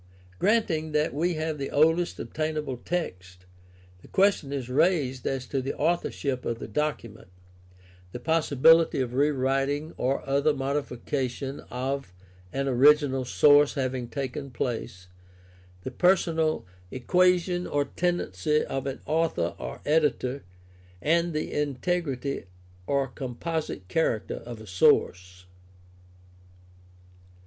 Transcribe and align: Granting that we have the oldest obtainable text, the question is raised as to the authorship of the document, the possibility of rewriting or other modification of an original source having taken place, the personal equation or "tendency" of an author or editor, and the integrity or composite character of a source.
Granting 0.39 0.93
that 0.93 1.13
we 1.13 1.35
have 1.35 1.59
the 1.59 1.69
oldest 1.69 2.19
obtainable 2.19 2.77
text, 2.77 3.45
the 4.01 4.07
question 4.07 4.51
is 4.51 4.67
raised 4.67 5.27
as 5.27 5.45
to 5.45 5.61
the 5.61 5.75
authorship 5.77 6.43
of 6.43 6.57
the 6.57 6.67
document, 6.67 7.27
the 8.11 8.19
possibility 8.19 8.99
of 8.99 9.13
rewriting 9.13 9.93
or 9.97 10.27
other 10.27 10.55
modification 10.55 11.59
of 11.69 12.13
an 12.51 12.67
original 12.67 13.25
source 13.25 13.75
having 13.75 14.07
taken 14.07 14.49
place, 14.49 15.07
the 15.83 15.91
personal 15.91 16.65
equation 16.89 17.67
or 17.67 17.85
"tendency" 17.85 18.65
of 18.65 18.87
an 18.87 19.01
author 19.05 19.53
or 19.59 19.81
editor, 19.85 20.43
and 20.99 21.31
the 21.31 21.53
integrity 21.53 22.45
or 22.87 23.07
composite 23.07 23.87
character 23.87 24.37
of 24.47 24.59
a 24.59 24.65
source. 24.65 25.45